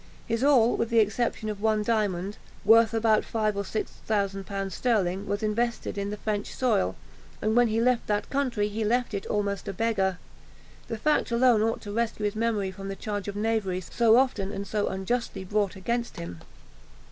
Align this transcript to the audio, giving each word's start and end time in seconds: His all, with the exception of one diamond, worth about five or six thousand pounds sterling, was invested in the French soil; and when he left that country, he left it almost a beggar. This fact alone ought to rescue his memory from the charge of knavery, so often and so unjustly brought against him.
His 0.25 0.43
all, 0.43 0.75
with 0.77 0.89
the 0.89 0.97
exception 0.97 1.47
of 1.47 1.61
one 1.61 1.83
diamond, 1.83 2.37
worth 2.65 2.91
about 2.91 3.23
five 3.23 3.55
or 3.55 3.63
six 3.63 3.91
thousand 4.07 4.47
pounds 4.47 4.73
sterling, 4.73 5.27
was 5.27 5.43
invested 5.43 5.95
in 5.95 6.09
the 6.09 6.17
French 6.17 6.55
soil; 6.55 6.95
and 7.39 7.55
when 7.55 7.67
he 7.67 7.79
left 7.79 8.07
that 8.07 8.27
country, 8.31 8.67
he 8.67 8.83
left 8.83 9.13
it 9.13 9.27
almost 9.27 9.67
a 9.67 9.73
beggar. 9.73 10.17
This 10.87 11.01
fact 11.01 11.29
alone 11.29 11.61
ought 11.61 11.81
to 11.81 11.91
rescue 11.91 12.25
his 12.25 12.35
memory 12.35 12.71
from 12.71 12.87
the 12.87 12.95
charge 12.95 13.27
of 13.27 13.35
knavery, 13.35 13.79
so 13.81 14.17
often 14.17 14.51
and 14.51 14.65
so 14.65 14.87
unjustly 14.87 15.43
brought 15.43 15.75
against 15.75 16.17
him. 16.17 16.39